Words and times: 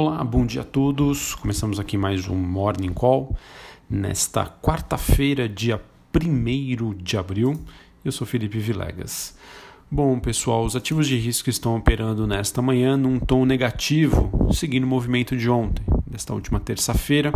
Olá, 0.00 0.22
bom 0.22 0.46
dia 0.46 0.60
a 0.60 0.64
todos. 0.64 1.34
Começamos 1.34 1.80
aqui 1.80 1.98
mais 1.98 2.28
um 2.28 2.36
Morning 2.36 2.92
Call 2.92 3.36
nesta 3.90 4.46
quarta-feira, 4.46 5.48
dia 5.48 5.82
1 6.14 6.94
de 6.94 7.16
abril. 7.16 7.60
Eu 8.04 8.12
sou 8.12 8.24
Felipe 8.24 8.60
Vilegas. 8.60 9.36
Bom, 9.90 10.20
pessoal, 10.20 10.64
os 10.64 10.76
ativos 10.76 11.08
de 11.08 11.18
risco 11.18 11.50
estão 11.50 11.76
operando 11.76 12.28
nesta 12.28 12.62
manhã 12.62 12.96
num 12.96 13.18
tom 13.18 13.44
negativo, 13.44 14.30
seguindo 14.52 14.84
o 14.84 14.86
movimento 14.86 15.36
de 15.36 15.50
ontem, 15.50 15.84
desta 16.06 16.32
última 16.32 16.60
terça-feira, 16.60 17.32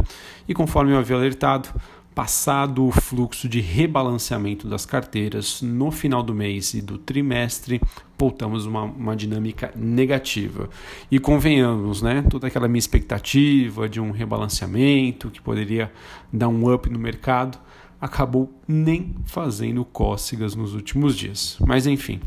e 0.47 0.55
conforme 0.55 0.93
eu 0.93 0.99
havia 0.99 1.17
alertado, 1.17 1.69
Passado 2.15 2.87
o 2.87 2.91
fluxo 2.91 3.49
de 3.49 3.61
rebalanceamento 3.61 4.69
das 4.69 4.85
carteiras 4.85 5.63
no 5.63 5.91
final 5.91 6.23
do 6.23 6.35
mês 6.35 6.75
e 6.75 6.83
do 6.83 6.99
trimestre, 6.99 7.81
voltamos 8.19 8.67
uma, 8.67 8.83
uma 8.83 9.17
dinâmica 9.17 9.73
negativa. 9.75 10.69
E 11.11 11.19
convenhamos, 11.19 12.03
né? 12.03 12.23
Toda 12.29 12.49
aquela 12.49 12.69
minha 12.69 12.79
expectativa 12.79 13.89
de 13.89 13.99
um 13.99 14.11
rebalanceamento 14.11 15.31
que 15.31 15.41
poderia 15.41 15.91
dar 16.31 16.49
um 16.49 16.73
up 16.73 16.89
no 16.91 16.99
mercado 16.99 17.59
acabou 17.99 18.53
nem 18.67 19.15
fazendo 19.25 19.85
cócegas 19.85 20.55
nos 20.55 20.75
últimos 20.75 21.17
dias. 21.17 21.57
Mas 21.67 21.87
enfim, 21.87 22.21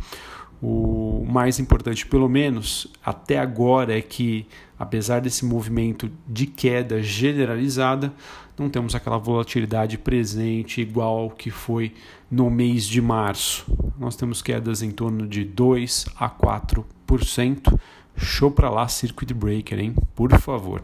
o 0.62 1.26
mais 1.27 1.59
importante, 1.59 2.05
pelo 2.05 2.30
menos 2.30 2.88
até 3.04 3.40
agora, 3.40 3.98
é 3.98 4.02
que, 4.02 4.48
apesar 4.80 5.20
desse 5.20 5.45
movimento 5.45 6.09
de 6.28 6.45
queda 6.45 7.02
generalizada, 7.04 8.14
não 8.58 8.70
temos 8.70 8.95
aquela 8.95 9.18
volatilidade 9.18 9.98
presente 9.98 10.81
igual 10.81 11.30
que 11.30 11.52
foi 11.52 11.94
no 12.31 12.50
mês 12.50 12.86
de 12.86 13.02
março. 13.02 13.66
Nós 14.00 14.16
temos 14.16 14.41
quedas 14.41 14.81
em 14.81 14.91
torno 14.91 15.28
de 15.28 15.44
2 15.44 16.05
a 16.18 16.30
4%. 16.30 17.80
Show 18.17 18.50
para 18.50 18.70
lá, 18.70 18.88
circuit 18.88 19.34
breaker, 19.34 19.78
hein? 19.78 19.94
Por 20.16 20.31
favor. 20.40 20.81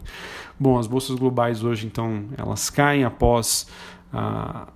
Bom, 0.60 0.78
as 0.78 0.86
bolsas 0.86 1.18
globais 1.18 1.64
hoje, 1.64 1.88
então, 1.88 2.26
elas 2.38 2.70
caem 2.70 3.06
após 3.06 3.68
a 4.12 4.68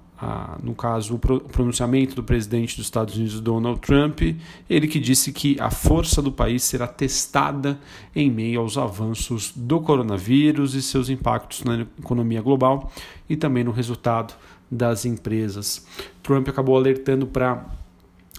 no 0.63 0.73
caso, 0.73 1.15
o 1.15 1.19
pronunciamento 1.19 2.15
do 2.15 2.23
presidente 2.23 2.77
dos 2.77 2.85
Estados 2.85 3.15
Unidos, 3.15 3.41
Donald 3.41 3.81
Trump, 3.81 4.21
ele 4.69 4.87
que 4.87 4.99
disse 4.99 5.33
que 5.33 5.59
a 5.59 5.69
força 5.69 6.21
do 6.21 6.31
país 6.31 6.63
será 6.63 6.87
testada 6.87 7.77
em 8.15 8.31
meio 8.31 8.61
aos 8.61 8.77
avanços 8.77 9.51
do 9.55 9.81
coronavírus 9.81 10.73
e 10.73 10.81
seus 10.81 11.09
impactos 11.09 11.63
na 11.63 11.81
economia 11.99 12.41
global 12.41 12.91
e 13.29 13.35
também 13.35 13.63
no 13.63 13.71
resultado 13.71 14.33
das 14.71 15.05
empresas. 15.05 15.85
Trump 16.23 16.47
acabou 16.47 16.77
alertando 16.77 17.27
para, 17.27 17.65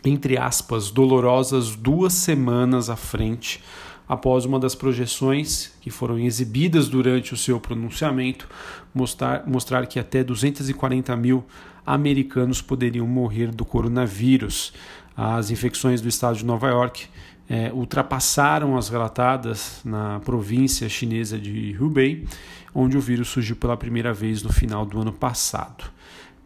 entre 0.05 0.39
aspas, 0.39 0.91
dolorosas 0.91 1.77
duas 1.77 2.15
semanas 2.15 2.89
à 2.89 2.97
frente 2.97 3.63
após 4.09 4.45
uma 4.45 4.59
das 4.59 4.75
projeções 4.75 5.73
que 5.81 5.91
foram 5.91 6.19
exibidas 6.19 6.89
durante 6.89 7.35
o 7.35 7.37
seu 7.37 7.59
pronunciamento 7.59 8.49
mostrar, 8.95 9.47
mostrar 9.47 9.87
que 9.87 9.99
até 9.99 10.23
240 10.23 11.15
mil 11.17 11.45
americanos 11.85 12.63
poderiam 12.63 13.07
morrer 13.07 13.49
do 13.49 13.65
coronavírus. 13.65 14.73
As 15.17 15.51
infecções 15.51 16.01
do 16.01 16.09
estado 16.09 16.37
de 16.37 16.45
Nova 16.45 16.69
York 16.69 17.07
é, 17.49 17.73
ultrapassaram 17.73 18.77
as 18.77 18.89
relatadas 18.89 19.81
na 19.85 20.21
província 20.21 20.89
chinesa 20.89 21.39
de 21.39 21.77
Hubei, 21.81 22.27
onde 22.75 22.97
o 22.97 23.01
vírus 23.01 23.29
surgiu 23.29 23.57
pela 23.57 23.77
primeira 23.77 24.13
vez 24.13 24.43
no 24.43 24.53
final 24.53 24.85
do 24.85 25.01
ano 25.01 25.13
passado. 25.13 25.96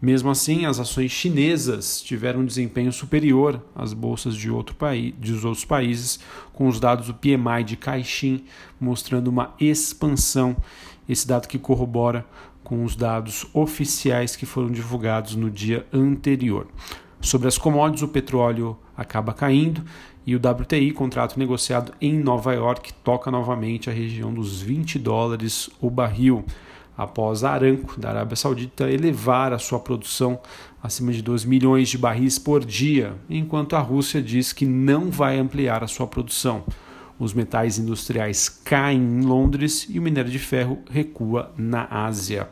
Mesmo 0.00 0.30
assim, 0.30 0.64
as 0.64 0.80
ações 0.80 1.10
chinesas 1.10 2.00
tiveram 2.00 2.40
um 2.40 2.44
desempenho 2.46 2.90
superior 2.90 3.62
às 3.74 3.92
bolsas 3.92 4.34
de, 4.34 4.50
outro 4.50 4.74
país, 4.74 5.12
dos 5.14 5.44
outros 5.44 5.64
países, 5.64 6.18
com 6.54 6.66
os 6.68 6.80
dados 6.80 7.08
do 7.08 7.14
PMI 7.14 7.64
de 7.64 7.76
Caixin 7.76 8.44
mostrando 8.80 9.28
uma 9.28 9.54
expansão. 9.60 10.56
Esse 11.06 11.26
dado 11.26 11.46
que 11.46 11.58
corrobora 11.58 12.24
com 12.64 12.82
os 12.82 12.96
dados 12.96 13.46
oficiais 13.52 14.36
que 14.36 14.46
foram 14.46 14.70
divulgados 14.70 15.34
no 15.34 15.50
dia 15.50 15.86
anterior. 15.92 16.66
Sobre 17.20 17.48
as 17.48 17.58
commodities, 17.58 18.02
o 18.02 18.08
petróleo 18.08 18.78
acaba 18.96 19.34
caindo 19.34 19.84
e 20.27 20.34
o 20.34 20.39
WTI, 20.39 20.92
contrato 20.92 21.39
negociado 21.39 21.92
em 22.00 22.18
Nova 22.18 22.55
York, 22.55 22.92
toca 23.05 23.30
novamente 23.30 23.90
a 23.90 23.92
região 23.92 24.33
dos 24.33 24.62
20 24.62 24.98
dólares 24.98 25.68
o 25.80 25.90
barril 25.90 26.44
após 27.00 27.44
Aramco, 27.44 27.98
da 27.98 28.11
Arábia 28.11 28.36
Saudita, 28.36 28.90
elevar 28.90 29.55
a 29.55 29.58
sua 29.58 29.80
produção 29.80 30.38
acima 30.83 31.11
de 31.12 31.22
2 31.22 31.46
milhões 31.46 31.88
de 31.88 31.96
barris 31.96 32.38
por 32.38 32.62
dia, 32.62 33.14
enquanto 33.28 33.74
a 33.74 33.80
Rússia 33.80 34.20
diz 34.20 34.52
que 34.52 34.66
não 34.66 35.10
vai 35.10 35.39
ampliar 35.39 35.83
a 35.83 35.86
sua 35.86 36.06
produção. 36.06 36.62
Os 37.18 37.33
metais 37.33 37.78
industriais 37.78 38.50
caem 38.50 39.00
em 39.00 39.22
Londres 39.22 39.86
e 39.89 39.98
o 39.98 40.02
minério 40.02 40.30
de 40.30 40.39
ferro 40.39 40.78
recua 40.90 41.50
na 41.56 41.86
Ásia. 41.90 42.50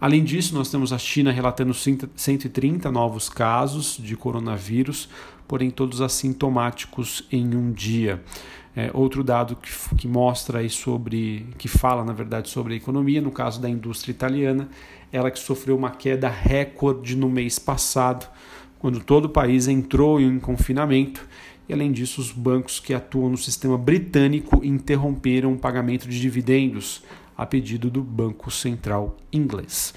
Além 0.00 0.24
disso, 0.24 0.52
nós 0.52 0.68
temos 0.68 0.92
a 0.92 0.98
China 0.98 1.30
relatando 1.30 1.72
130 1.72 2.90
novos 2.90 3.28
casos 3.28 3.98
de 4.02 4.16
coronavírus, 4.16 5.08
porém 5.46 5.70
todos 5.70 6.00
assintomáticos 6.00 7.24
em 7.30 7.54
um 7.54 7.70
dia. 7.70 8.20
É, 8.76 8.90
outro 8.92 9.24
dado 9.24 9.56
que, 9.56 9.70
que 9.96 10.06
mostra 10.06 10.58
aí 10.58 10.68
sobre, 10.68 11.46
que 11.56 11.66
fala 11.66 12.04
na 12.04 12.12
verdade 12.12 12.50
sobre 12.50 12.74
a 12.74 12.76
economia, 12.76 13.22
no 13.22 13.30
caso 13.30 13.58
da 13.58 13.70
indústria 13.70 14.12
italiana, 14.12 14.68
ela 15.10 15.30
que 15.30 15.38
sofreu 15.38 15.74
uma 15.74 15.90
queda 15.90 16.28
recorde 16.28 17.16
no 17.16 17.30
mês 17.30 17.58
passado, 17.58 18.28
quando 18.78 19.00
todo 19.00 19.24
o 19.24 19.30
país 19.30 19.66
entrou 19.66 20.20
em 20.20 20.38
confinamento. 20.38 21.26
E 21.66 21.72
além 21.72 21.90
disso, 21.90 22.20
os 22.20 22.30
bancos 22.30 22.78
que 22.78 22.92
atuam 22.92 23.30
no 23.30 23.38
sistema 23.38 23.78
britânico 23.78 24.62
interromperam 24.62 25.54
o 25.54 25.58
pagamento 25.58 26.06
de 26.06 26.20
dividendos 26.20 27.02
a 27.36 27.46
pedido 27.46 27.90
do 27.90 28.02
Banco 28.02 28.50
Central 28.50 29.16
inglês. 29.32 29.94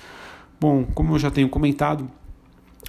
Bom, 0.60 0.84
como 0.84 1.16
eu 1.16 1.20
já 1.20 1.30
tenho 1.30 1.50
comentado, 1.50 2.10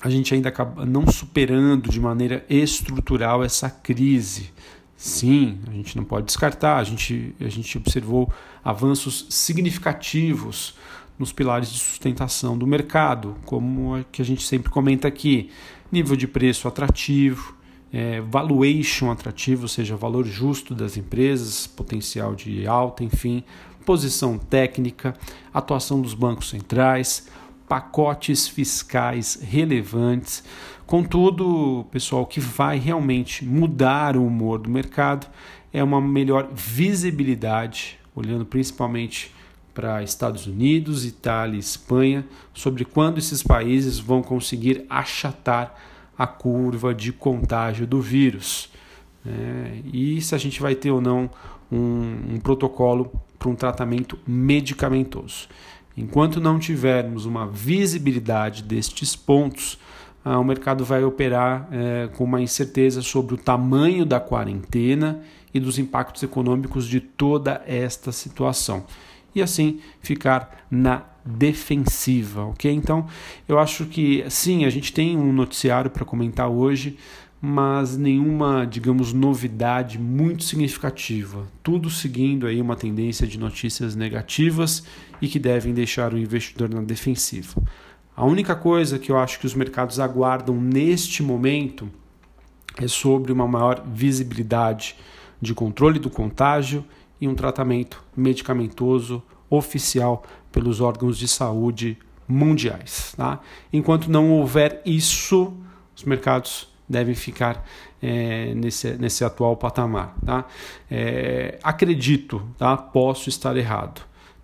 a 0.01 0.09
gente 0.09 0.33
ainda 0.35 0.49
acaba 0.49 0.87
não 0.87 1.07
superando 1.07 1.91
de 1.91 2.01
maneira 2.01 2.45
estrutural 2.49 3.45
essa 3.45 3.69
crise. 3.69 4.51
Sim, 5.01 5.59
a 5.67 5.71
gente 5.71 5.97
não 5.97 6.05
pode 6.05 6.27
descartar. 6.27 6.77
A 6.77 6.85
gente, 6.85 7.35
a 7.41 7.49
gente 7.49 7.79
observou 7.79 8.31
avanços 8.63 9.25
significativos 9.31 10.75
nos 11.19 11.33
pilares 11.33 11.73
de 11.73 11.79
sustentação 11.79 12.57
do 12.57 12.67
mercado, 12.67 13.35
como 13.47 13.95
a 13.95 14.05
que 14.05 14.21
a 14.21 14.25
gente 14.25 14.43
sempre 14.43 14.71
comenta 14.71 15.09
aqui: 15.09 15.51
nível 15.91 16.15
de 16.17 16.29
preço 16.29 16.69
atrativo, 16.69 17.57
é, 17.91 18.21
valuation 18.21 19.11
atrativo, 19.11 19.63
ou 19.63 19.69
seja, 19.69 19.97
valor 19.97 20.27
justo 20.27 20.75
das 20.75 20.99
empresas, 20.99 21.67
potencial 21.67 22.35
de 22.35 22.67
alta, 22.67 23.03
enfim, 23.03 23.43
posição 23.87 24.37
técnica, 24.37 25.17
atuação 25.51 26.03
dos 26.03 26.13
bancos 26.13 26.51
centrais, 26.51 27.27
pacotes 27.67 28.47
fiscais 28.47 29.41
relevantes. 29.41 30.45
Contudo, 30.91 31.87
pessoal, 31.93 32.23
o 32.23 32.27
que 32.27 32.41
vai 32.41 32.77
realmente 32.77 33.45
mudar 33.45 34.17
o 34.17 34.27
humor 34.27 34.59
do 34.59 34.69
mercado 34.69 35.29
é 35.73 35.85
uma 35.85 36.01
melhor 36.01 36.49
visibilidade, 36.53 37.97
olhando 38.13 38.45
principalmente 38.45 39.33
para 39.73 40.03
Estados 40.03 40.49
Unidos, 40.49 41.07
Itália 41.07 41.55
e 41.55 41.61
Espanha, 41.61 42.27
sobre 42.53 42.85
quando 42.85 43.19
esses 43.19 43.41
países 43.41 44.01
vão 44.01 44.21
conseguir 44.21 44.85
achatar 44.91 45.77
a 46.19 46.27
curva 46.27 46.93
de 46.93 47.13
contágio 47.13 47.87
do 47.87 48.01
vírus. 48.01 48.69
É, 49.25 49.83
e 49.93 50.21
se 50.21 50.35
a 50.35 50.39
gente 50.39 50.61
vai 50.61 50.75
ter 50.75 50.91
ou 50.91 51.01
não 51.01 51.31
um, 51.71 52.35
um 52.35 52.41
protocolo 52.41 53.13
para 53.39 53.49
um 53.49 53.55
tratamento 53.55 54.19
medicamentoso. 54.27 55.47
Enquanto 55.97 56.41
não 56.41 56.59
tivermos 56.59 57.27
uma 57.27 57.47
visibilidade 57.47 58.65
destes 58.65 59.15
pontos, 59.15 59.79
ah, 60.25 60.39
o 60.39 60.45
mercado 60.45 60.85
vai 60.85 61.03
operar 61.03 61.69
é, 61.73 62.09
com 62.15 62.25
uma 62.25 62.41
incerteza 62.41 63.01
sobre 63.03 63.35
o 63.35 63.39
tamanho 63.39 64.05
da 64.05 64.21
quarentena 64.21 65.21
e 65.53 65.59
dos 65.59 65.79
impactos 65.79 66.23
econômicos 66.23 66.87
de 66.87 67.01
toda 67.01 67.63
esta 67.67 68.13
situação. 68.13 68.85
E 69.35 69.41
assim 69.41 69.81
ficar 70.01 70.67
na 70.71 71.05
defensiva, 71.25 72.45
ok? 72.47 72.71
Então, 72.73 73.07
eu 73.49 73.59
acho 73.59 73.87
que 73.87 74.25
sim, 74.29 74.65
a 74.65 74.71
gente 74.71 74.93
tem 74.93 75.17
um 75.17 75.33
noticiário 75.33 75.91
para 75.91 76.05
comentar 76.05 76.49
hoje, 76.49 76.99
mas 77.41 77.97
nenhuma, 77.97 78.67
digamos, 78.67 79.13
novidade 79.13 79.99
muito 79.99 80.45
significativa. 80.45 81.47
Tudo 81.63 81.89
seguindo 81.89 82.47
aí 82.47 82.61
uma 82.61 82.77
tendência 82.77 83.27
de 83.27 83.39
notícias 83.39 83.95
negativas 83.97 84.85
e 85.23 85.29
que 85.29 85.39
devem 85.39 85.73
deixar 85.73 86.13
o 86.13 86.19
investidor 86.19 86.69
na 86.69 86.83
defensiva. 86.83 87.63
A 88.21 88.27
única 88.27 88.55
coisa 88.55 88.99
que 88.99 89.11
eu 89.11 89.19
acho 89.19 89.41
que 89.41 89.47
os 89.47 89.55
mercados 89.55 89.99
aguardam 89.99 90.55
neste 90.55 91.23
momento 91.23 91.89
é 92.77 92.87
sobre 92.87 93.33
uma 93.33 93.49
maior 93.49 93.83
visibilidade 93.87 94.95
de 95.41 95.55
controle 95.55 95.99
do 95.99 96.11
contágio 96.11 96.85
e 97.19 97.27
um 97.27 97.35
tratamento 97.35 98.05
medicamentoso 98.15 99.23
oficial 99.49 100.23
pelos 100.53 100.83
órgãos 100.83 101.17
de 101.17 101.27
saúde 101.27 101.97
mundiais. 102.29 103.15
Tá? 103.17 103.41
Enquanto 103.73 104.11
não 104.11 104.31
houver 104.33 104.83
isso, 104.85 105.55
os 105.97 106.05
mercados 106.05 106.69
devem 106.87 107.15
ficar 107.15 107.67
é, 108.03 108.53
nesse, 108.55 108.99
nesse 108.99 109.25
atual 109.25 109.57
patamar. 109.57 110.15
Tá? 110.27 110.45
É, 110.91 111.59
acredito, 111.63 112.47
tá? 112.59 112.77
posso 112.77 113.31
estar 113.31 113.57
errado. 113.57 114.03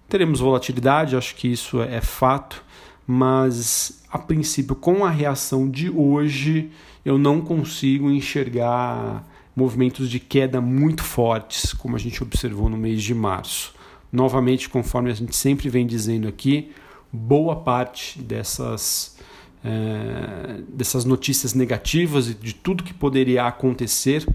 Teremos 0.08 0.40
volatilidade, 0.40 1.14
acho 1.14 1.34
que 1.34 1.48
isso 1.48 1.82
é 1.82 2.00
fato, 2.00 2.64
mas 3.06 4.02
a 4.10 4.18
princípio, 4.18 4.74
com 4.74 5.04
a 5.04 5.10
reação 5.10 5.70
de 5.70 5.90
hoje, 5.90 6.70
eu 7.04 7.16
não 7.16 7.40
consigo 7.40 8.10
enxergar 8.10 9.24
movimentos 9.54 10.10
de 10.10 10.18
queda 10.18 10.60
muito 10.60 11.02
fortes, 11.02 11.72
como 11.72 11.96
a 11.96 11.98
gente 11.98 12.22
observou 12.22 12.68
no 12.68 12.76
mês 12.76 13.02
de 13.02 13.14
março. 13.14 13.74
Novamente, 14.12 14.68
conforme 14.68 15.10
a 15.10 15.14
gente 15.14 15.34
sempre 15.34 15.68
vem 15.68 15.86
dizendo 15.86 16.26
aqui, 16.28 16.72
boa 17.12 17.56
parte 17.56 18.20
dessas, 18.20 19.16
é, 19.64 20.60
dessas 20.68 21.04
notícias 21.04 21.54
negativas 21.54 22.28
e 22.28 22.34
de 22.34 22.54
tudo 22.54 22.84
que 22.84 22.92
poderia 22.92 23.46
acontecer 23.46 24.26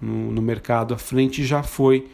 no, 0.00 0.32
no 0.32 0.42
mercado 0.42 0.94
à 0.94 0.98
frente 0.98 1.44
já 1.44 1.62
foi 1.62 2.08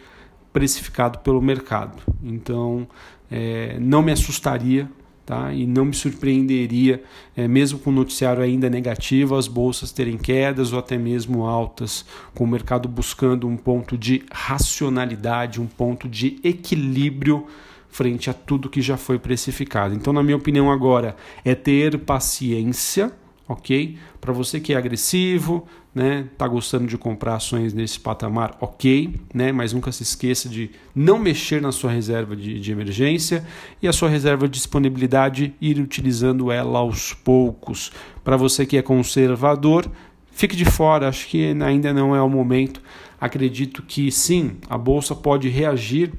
precificado 0.52 1.20
pelo 1.20 1.40
mercado. 1.40 2.02
Então, 2.22 2.86
é, 3.30 3.78
não 3.80 4.02
me 4.02 4.12
assustaria 4.12 4.90
Tá? 5.30 5.54
E 5.54 5.64
não 5.64 5.84
me 5.84 5.94
surpreenderia, 5.94 7.04
é, 7.36 7.46
mesmo 7.46 7.78
com 7.78 7.90
o 7.90 7.92
noticiário 7.92 8.42
ainda 8.42 8.68
negativo, 8.68 9.36
as 9.36 9.46
bolsas 9.46 9.92
terem 9.92 10.18
quedas 10.18 10.72
ou 10.72 10.80
até 10.80 10.98
mesmo 10.98 11.46
altas, 11.46 12.04
com 12.34 12.42
o 12.42 12.48
mercado 12.48 12.88
buscando 12.88 13.46
um 13.46 13.56
ponto 13.56 13.96
de 13.96 14.24
racionalidade, 14.32 15.60
um 15.60 15.68
ponto 15.68 16.08
de 16.08 16.40
equilíbrio 16.42 17.46
frente 17.88 18.28
a 18.28 18.34
tudo 18.34 18.68
que 18.68 18.82
já 18.82 18.96
foi 18.96 19.20
precificado. 19.20 19.94
Então, 19.94 20.12
na 20.12 20.20
minha 20.20 20.36
opinião, 20.36 20.68
agora 20.68 21.14
é 21.44 21.54
ter 21.54 21.96
paciência 22.00 23.12
ok? 23.50 23.96
Para 24.20 24.32
você 24.32 24.60
que 24.60 24.72
é 24.72 24.76
agressivo, 24.76 25.66
né, 25.92 26.28
tá 26.38 26.46
gostando 26.46 26.86
de 26.86 26.96
comprar 26.96 27.34
ações 27.34 27.74
nesse 27.74 27.98
patamar, 27.98 28.56
ok, 28.60 29.12
né? 29.34 29.50
Mas 29.50 29.72
nunca 29.72 29.90
se 29.90 30.04
esqueça 30.04 30.48
de 30.48 30.70
não 30.94 31.18
mexer 31.18 31.60
na 31.60 31.72
sua 31.72 31.90
reserva 31.90 32.36
de, 32.36 32.60
de 32.60 32.70
emergência 32.70 33.44
e 33.82 33.88
a 33.88 33.92
sua 33.92 34.08
reserva 34.08 34.46
de 34.46 34.54
disponibilidade 34.54 35.52
ir 35.60 35.80
utilizando 35.80 36.52
ela 36.52 36.78
aos 36.78 37.12
poucos. 37.12 37.90
Para 38.22 38.36
você 38.36 38.64
que 38.64 38.76
é 38.76 38.82
conservador, 38.82 39.90
fique 40.30 40.54
de 40.54 40.64
fora, 40.64 41.08
acho 41.08 41.26
que 41.26 41.52
ainda 41.60 41.92
não 41.92 42.14
é 42.14 42.22
o 42.22 42.28
momento. 42.28 42.80
Acredito 43.20 43.82
que 43.82 44.12
sim, 44.12 44.58
a 44.68 44.78
bolsa 44.78 45.12
pode 45.12 45.48
reagir 45.48 46.12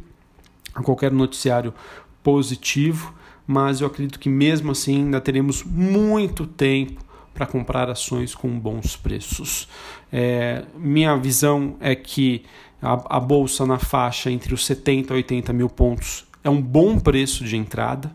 a 0.75 0.83
qualquer 0.83 1.13
noticiário 1.13 1.73
positivo, 2.21 3.13
mas 3.47 3.79
eu 3.79 3.87
acredito 3.87 4.19
que 4.19 4.27
mesmo 4.27 4.71
assim 4.71 4.97
ainda 4.97 5.21
teremos 5.21 5.63
muito 5.63 6.45
tempo 6.45 7.10
para 7.41 7.47
comprar 7.47 7.89
ações 7.89 8.35
com 8.35 8.59
bons 8.59 8.95
preços. 8.95 9.67
É, 10.13 10.63
minha 10.77 11.17
visão 11.17 11.75
é 11.79 11.95
que 11.95 12.43
a, 12.79 13.17
a, 13.17 13.19
bolsa 13.19 13.65
na 13.65 13.79
faixa 13.79 14.29
entre 14.29 14.53
os 14.53 14.63
70 14.63 15.11
e 15.11 15.15
80 15.17 15.51
mil 15.51 15.67
pontos 15.67 16.27
é 16.43 16.49
um 16.51 16.61
bom 16.61 16.99
preço 16.99 17.43
de 17.43 17.57
entrada. 17.57 18.11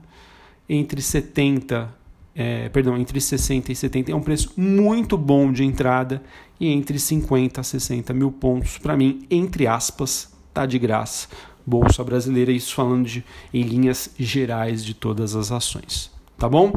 Entre 0.69 1.03
70, 1.03 1.93
é, 2.37 2.69
perdão, 2.69 2.97
entre 2.97 3.21
60 3.21 3.73
e 3.73 3.75
70 3.75 4.13
é 4.13 4.15
um 4.15 4.23
preço 4.23 4.53
muito 4.57 5.19
bom 5.19 5.51
de 5.51 5.65
entrada. 5.65 6.23
E 6.61 6.69
entre 6.69 6.97
50 6.97 7.61
a 7.61 7.65
60 7.65 8.15
mil 8.15 8.31
pontos, 8.31 8.79
para 8.79 8.97
mim, 8.97 9.27
entre 9.29 9.67
aspas, 9.67 10.33
tá 10.55 10.65
de 10.65 10.79
graça. 10.79 11.27
Bolsa 11.67 12.05
brasileira, 12.05 12.53
isso 12.53 12.73
falando 12.73 13.07
de, 13.07 13.25
em 13.53 13.63
linhas 13.63 14.09
gerais 14.17 14.85
de 14.85 14.95
todas 14.95 15.35
as 15.35 15.51
ações 15.51 16.15
tá 16.39 16.49
bom? 16.49 16.73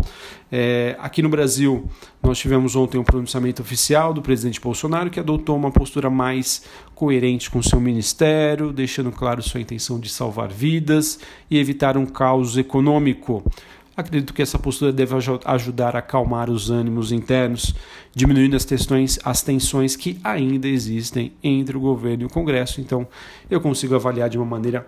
É, 0.52 0.96
aqui 1.00 1.22
no 1.22 1.30
Brasil, 1.30 1.88
nós 2.24 2.38
tivemos 2.38 2.76
ontem 2.76 2.98
um 2.98 3.04
pronunciamento 3.04 3.62
oficial 3.62 4.14
do 4.14 4.22
presidente 4.22 4.60
Bolsonaro 4.60 5.10
que 5.10 5.20
adotou 5.20 5.56
uma 5.56 5.72
postura 5.72 6.10
mais 6.10 6.64
coerente 6.96 7.50
com 7.50 7.62
seu 7.62 7.80
ministério, 7.80 8.72
deixando 8.72 9.12
claro 9.12 9.42
sua 9.42 9.62
intenção 9.62 10.00
de 10.00 10.10
salvar 10.10 10.50
vidas 10.50 11.20
e 11.50 11.58
evitar 11.58 11.98
um 11.98 12.06
caos 12.06 12.58
econômico. 12.58 13.44
Acredito 14.00 14.34
que 14.34 14.42
essa 14.42 14.58
postura 14.58 14.94
deve 14.94 15.14
ajudar 15.44 15.94
a 15.94 16.00
acalmar 16.00 16.50
os 16.50 16.70
ânimos 16.70 17.12
internos, 17.12 17.76
diminuindo 18.16 18.56
as 18.56 18.64
tensões, 18.64 19.20
as 19.26 19.42
tensões 19.42 19.98
que 19.98 20.18
ainda 20.24 20.70
existem 20.70 21.34
entre 21.44 21.76
o 21.76 21.82
governo 21.82 22.24
e 22.24 22.26
o 22.26 22.30
Congresso. 22.30 22.80
Então, 22.80 23.06
eu 23.50 23.60
consigo 23.60 23.96
avaliar 23.96 24.30
de 24.30 24.38
uma 24.38 24.46
maneira 24.46 24.88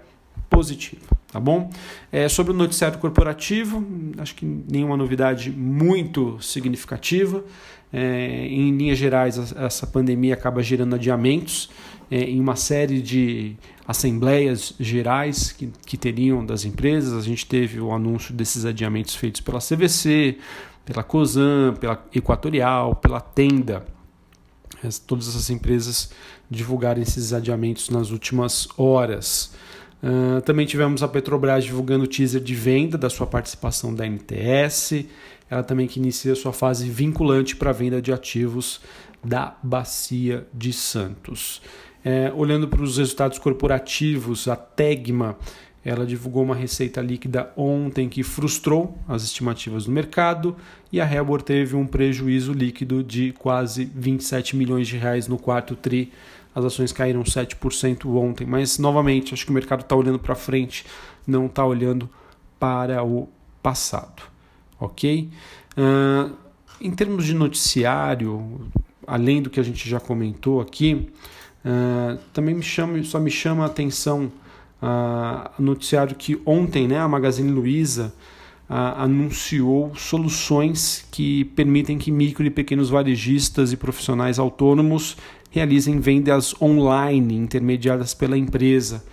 positiva, 0.50 1.02
tá 1.32 1.40
bom? 1.40 1.70
É, 2.12 2.28
sobre 2.28 2.52
o 2.52 2.56
noticiário 2.56 3.00
corporativo, 3.00 3.84
acho 4.18 4.36
que 4.36 4.46
nenhuma 4.46 4.98
novidade 4.98 5.50
muito 5.50 6.38
significativa. 6.42 7.44
É, 7.94 8.46
em 8.48 8.76
linhas 8.76 8.98
gerais, 8.98 9.54
essa 9.56 9.86
pandemia 9.88 10.34
acaba 10.34 10.62
gerando 10.62 10.96
adiamentos 10.96 11.70
é, 12.10 12.24
em 12.24 12.40
uma 12.40 12.56
série 12.56 13.02
de 13.02 13.56
assembleias 13.88 14.74
gerais 14.80 15.52
que, 15.52 15.72
que 15.86 15.98
teriam 15.98 16.46
das 16.46 16.66
empresas. 16.66 17.14
A 17.14 17.26
gente 17.26 17.46
teve 17.46 17.80
o 17.80 17.92
anúncio 17.92 18.34
desses 18.34 18.66
adiamentos 18.66 19.16
feitos 19.16 19.42
pela 19.42 19.60
CVC, 19.60 20.38
pela 20.86 21.04
COSAN, 21.04 21.76
pela 21.80 22.06
Equatorial, 22.14 22.96
pela 22.96 23.22
Tenda. 23.22 23.86
Todas 25.06 25.28
essas 25.28 25.50
empresas 25.50 26.12
divulgaram 26.50 27.02
esses 27.02 27.34
adiamentos 27.34 27.90
nas 27.90 28.10
últimas 28.12 28.68
horas. 28.78 29.54
Uh, 30.04 30.42
também 30.42 30.66
tivemos 30.66 31.04
a 31.04 31.08
Petrobras 31.08 31.64
divulgando 31.64 32.06
o 32.06 32.08
teaser 32.08 32.42
de 32.42 32.56
venda 32.56 32.98
da 32.98 33.10
sua 33.10 33.28
participação 33.28 33.94
da 33.94 34.06
NTS. 34.06 35.06
Ela 35.50 35.64
também 35.64 35.88
que 35.88 36.00
inicia 36.00 36.34
sua 36.34 36.54
fase 36.54 36.90
vinculante 36.90 37.56
para 37.56 37.70
a 37.70 37.74
venda 37.74 38.02
de 38.02 38.12
ativos 38.12 38.82
da 39.24 39.56
Bacia 39.62 40.48
de 40.54 40.74
Santos. 40.74 41.62
É, 42.04 42.32
olhando 42.36 42.68
para 42.68 42.82
os 42.82 42.98
resultados 42.98 43.38
corporativos, 43.38 44.48
a 44.48 44.56
Tegma 44.56 45.38
ela 45.84 46.06
divulgou 46.06 46.44
uma 46.44 46.56
receita 46.56 47.02
líquida 47.02 47.52
ontem 47.58 48.08
que 48.08 48.24
frustrou 48.24 48.98
as 49.08 49.24
estimativas 49.24 49.86
do 49.86 49.92
mercado 49.92 50.56
e 50.92 51.02
a 51.02 51.12
Helbor 51.12 51.42
teve 51.42 51.76
um 51.76 51.88
prejuízo 51.88 52.54
líquido 52.54 53.04
de 53.04 53.34
quase 53.34 53.86
27 53.86 54.56
milhões 54.56 54.88
de 54.88 54.98
reais 54.98 55.28
no 55.28 55.38
quarto 55.38 55.76
tri 55.76 56.12
as 56.54 56.66
ações 56.66 56.92
caíram 56.92 57.24
7% 57.24 58.06
ontem, 58.14 58.46
mas 58.46 58.78
novamente 58.78 59.34
acho 59.34 59.46
que 59.46 59.52
o 59.52 59.54
mercado 59.54 59.82
está 59.82 59.96
olhando 59.96 60.20
para 60.20 60.36
frente, 60.36 60.86
não 61.26 61.46
está 61.46 61.66
olhando 61.66 62.10
para 62.60 63.04
o 63.04 63.30
passado, 63.64 64.24
ok? 64.80 65.30
Uh, 65.78 66.36
em 66.82 66.92
termos 66.92 67.26
de 67.26 67.34
noticiário, 67.34 68.70
além 69.08 69.42
do 69.42 69.50
que 69.50 69.60
a 69.60 69.64
gente 69.64 69.90
já 69.90 70.00
comentou 70.00 70.60
aqui, 70.60 71.10
uh, 71.66 72.20
também 72.34 72.54
me 72.54 72.64
chama, 72.64 73.02
só 73.04 73.20
me 73.20 73.32
chama 73.32 73.64
a 73.64 73.68
atenção 73.68 74.32
o 74.82 75.62
noticiário 75.62 76.16
que 76.16 76.42
ontem 76.46 76.88
né, 76.88 76.98
a 76.98 77.08
Magazine 77.08 77.52
Luiza 77.52 78.14
anunciou 78.68 79.94
soluções 79.96 81.06
que 81.12 81.44
permitem 81.44 81.98
que 81.98 82.10
micro 82.10 82.46
e 82.46 82.50
pequenos 82.50 82.90
varejistas 82.90 83.74
e 83.74 83.78
profissionais 83.78 84.40
autônomos 84.40 85.18
realizem 85.50 86.00
vendas 86.00 86.56
online 86.62 87.36
intermediadas 87.36 88.14
pela 88.14 88.38
empresa. 88.38 89.04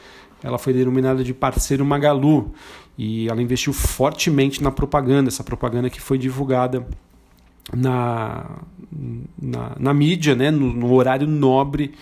Ela 0.44 0.58
foi 0.58 0.72
denominada 0.72 1.24
de 1.24 1.34
parceiro 1.34 1.84
Magalu 1.84 2.52
e 2.96 3.28
ela 3.28 3.42
investiu 3.42 3.72
fortemente 3.72 4.62
na 4.62 4.70
propaganda, 4.70 5.28
essa 5.28 5.42
propaganda 5.42 5.90
que 5.90 6.00
foi 6.00 6.16
divulgada 6.16 6.86
na, 7.76 8.60
na, 9.36 9.72
na 9.76 9.92
mídia, 9.92 10.36
né, 10.36 10.52
no, 10.52 10.72
no 10.72 10.92
horário 10.92 11.26
nobre. 11.26 11.94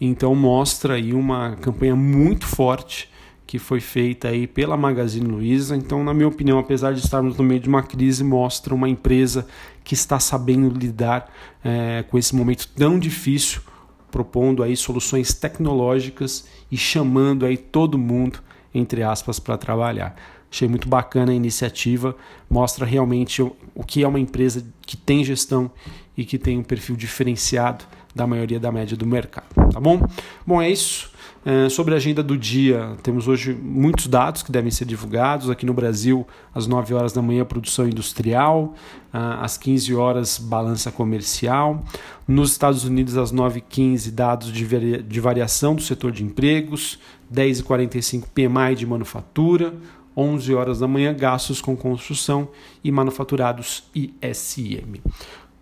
Então 0.00 0.32
mostra 0.36 0.94
aí 0.94 1.12
uma 1.12 1.56
campanha 1.56 1.96
muito 1.96 2.46
forte 2.46 3.09
que 3.50 3.58
foi 3.58 3.80
feita 3.80 4.28
aí 4.28 4.46
pela 4.46 4.76
Magazine 4.76 5.26
Luiza. 5.26 5.76
Então, 5.76 6.04
na 6.04 6.14
minha 6.14 6.28
opinião, 6.28 6.56
apesar 6.56 6.92
de 6.94 7.00
estarmos 7.00 7.36
no 7.36 7.42
meio 7.42 7.58
de 7.58 7.68
uma 7.68 7.82
crise, 7.82 8.22
mostra 8.22 8.72
uma 8.72 8.88
empresa 8.88 9.44
que 9.82 9.92
está 9.92 10.20
sabendo 10.20 10.68
lidar 10.68 11.28
é, 11.64 12.04
com 12.08 12.16
esse 12.16 12.32
momento 12.32 12.68
tão 12.68 12.96
difícil 12.96 13.60
propondo 14.08 14.62
aí 14.62 14.76
soluções 14.76 15.34
tecnológicas 15.34 16.46
e 16.70 16.76
chamando 16.76 17.44
aí 17.44 17.56
todo 17.56 17.98
mundo, 17.98 18.38
entre 18.72 19.02
aspas, 19.02 19.40
para 19.40 19.58
trabalhar. 19.58 20.14
Achei 20.48 20.68
muito 20.68 20.88
bacana 20.88 21.32
a 21.32 21.34
iniciativa, 21.34 22.14
mostra 22.48 22.86
realmente 22.86 23.42
o, 23.42 23.56
o 23.74 23.82
que 23.82 24.04
é 24.04 24.06
uma 24.06 24.20
empresa 24.20 24.64
que 24.82 24.96
tem 24.96 25.24
gestão 25.24 25.68
e 26.16 26.24
que 26.24 26.38
tem 26.38 26.56
um 26.56 26.62
perfil 26.62 26.94
diferenciado 26.94 27.84
da 28.14 28.26
maioria 28.26 28.58
da 28.58 28.72
média 28.72 28.96
do 28.96 29.06
mercado, 29.06 29.46
tá 29.72 29.80
bom? 29.80 30.00
Bom, 30.46 30.60
é 30.60 30.68
isso. 30.68 31.10
É, 31.42 31.70
sobre 31.70 31.94
a 31.94 31.96
agenda 31.96 32.22
do 32.22 32.36
dia, 32.36 32.96
temos 33.02 33.26
hoje 33.26 33.54
muitos 33.54 34.06
dados 34.06 34.42
que 34.42 34.52
devem 34.52 34.70
ser 34.70 34.84
divulgados. 34.84 35.48
Aqui 35.48 35.64
no 35.64 35.72
Brasil, 35.72 36.26
às 36.54 36.66
9 36.66 36.92
horas 36.92 37.14
da 37.14 37.22
manhã, 37.22 37.46
produção 37.46 37.88
industrial, 37.88 38.74
ah, 39.10 39.42
às 39.42 39.56
15 39.56 39.94
horas, 39.94 40.38
balança 40.38 40.92
comercial. 40.92 41.82
Nos 42.28 42.52
Estados 42.52 42.84
Unidos, 42.84 43.16
às 43.16 43.32
9h15, 43.32 44.10
dados 44.10 44.52
de, 44.52 44.64
varia 44.66 45.02
de 45.02 45.20
variação 45.20 45.74
do 45.74 45.80
setor 45.80 46.12
de 46.12 46.22
empregos, 46.22 46.98
10h45, 47.32 48.24
PMI 48.34 48.74
de 48.76 48.86
manufatura, 48.86 49.72
11 50.14 50.54
horas 50.54 50.78
da 50.80 50.86
manhã, 50.86 51.14
gastos 51.14 51.62
com 51.62 51.74
construção 51.74 52.48
e 52.84 52.92
manufaturados 52.92 53.84
ISM. 53.94 55.00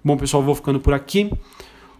Bom, 0.02 0.16
pessoal, 0.16 0.42
vou 0.42 0.56
ficando 0.56 0.80
por 0.80 0.92
aqui. 0.92 1.30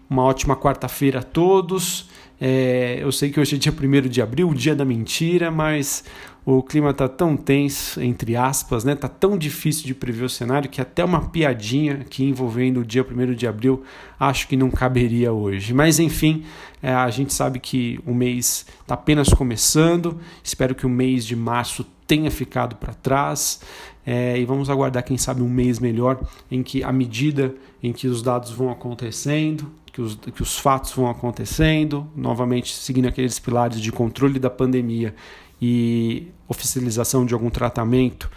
Uma 0.09 0.23
ótima 0.23 0.55
quarta-feira 0.55 1.19
a 1.19 1.23
todos. 1.23 2.09
É, 2.41 2.97
eu 3.01 3.11
sei 3.11 3.29
que 3.29 3.39
hoje 3.39 3.55
é 3.55 3.59
dia 3.59 3.71
1 3.71 4.07
de 4.07 4.21
abril, 4.21 4.49
o 4.49 4.55
dia 4.55 4.73
da 4.73 4.85
mentira, 4.85 5.51
mas 5.51 6.05
o 6.45 6.63
clima 6.63 6.93
tá 6.93 7.07
tão 7.07 7.35
tenso, 7.37 8.01
entre 8.01 8.35
aspas, 8.35 8.83
né? 8.83 8.95
Tá 8.95 9.09
tão 9.09 9.37
difícil 9.37 9.85
de 9.85 9.93
prever 9.93 10.23
o 10.23 10.29
cenário 10.29 10.69
que 10.69 10.81
até 10.81 11.03
uma 11.03 11.29
piadinha 11.29 11.95
aqui 12.01 12.23
envolvendo 12.23 12.79
o 12.79 12.85
dia 12.85 13.05
1 13.05 13.33
de 13.35 13.45
abril 13.45 13.83
acho 14.19 14.47
que 14.47 14.55
não 14.55 14.71
caberia 14.71 15.31
hoje. 15.31 15.73
Mas 15.73 15.99
enfim, 15.99 16.43
é, 16.81 16.91
a 16.91 17.09
gente 17.09 17.33
sabe 17.33 17.59
que 17.59 17.99
o 18.05 18.13
mês 18.13 18.65
está 18.81 18.95
apenas 18.95 19.29
começando. 19.29 20.19
Espero 20.43 20.73
que 20.73 20.85
o 20.85 20.89
mês 20.89 21.25
de 21.25 21.35
março 21.35 21.85
tenha 22.07 22.31
ficado 22.31 22.77
para 22.77 22.93
trás. 22.93 23.61
É, 24.03 24.39
e 24.39 24.43
vamos 24.43 24.71
aguardar, 24.71 25.03
quem 25.03 25.19
sabe, 25.19 25.43
um 25.43 25.49
mês 25.49 25.77
melhor 25.77 26.19
em 26.49 26.63
que, 26.63 26.83
à 26.83 26.91
medida 26.91 27.53
em 27.83 27.93
que 27.93 28.07
os 28.07 28.23
dados 28.23 28.49
vão 28.49 28.71
acontecendo, 28.71 29.71
que 29.91 30.01
os, 30.01 30.15
que 30.15 30.41
os 30.41 30.57
fatos 30.57 30.91
vão 30.91 31.09
acontecendo, 31.09 32.07
novamente 32.15 32.73
seguindo 32.73 33.07
aqueles 33.07 33.39
pilares 33.39 33.79
de 33.79 33.91
controle 33.91 34.39
da 34.39 34.49
pandemia 34.49 35.15
e 35.61 36.27
oficialização 36.47 37.25
de 37.25 37.33
algum 37.33 37.49
tratamento 37.49 38.29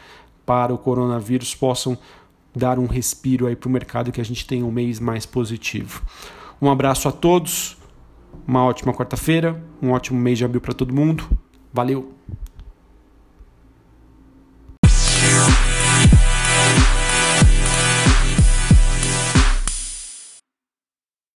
para 0.44 0.75
o 0.75 0.78
coronavírus 0.78 1.54
possam 1.54 1.97
dar 2.54 2.78
um 2.78 2.87
respiro 2.87 3.47
aí 3.47 3.56
para 3.56 3.68
o 3.68 3.73
mercado 3.73 4.12
que 4.12 4.21
a 4.21 4.25
gente 4.25 4.47
tenha 4.47 4.64
um 4.64 4.71
mês 4.71 5.00
mais 5.00 5.25
positivo. 5.25 6.02
Um 6.61 6.71
abraço 6.71 7.09
a 7.09 7.12
todos, 7.12 7.76
uma 8.47 8.64
ótima 8.64 8.92
quarta-feira, 8.92 9.62
um 9.80 9.90
ótimo 9.90 10.21
mês 10.21 10.38
de 10.38 10.44
abril 10.44 10.61
para 10.61 10.75
todo 10.75 10.94
mundo. 10.94 11.28
Valeu! 11.73 12.12